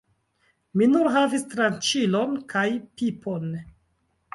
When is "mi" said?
0.81-0.87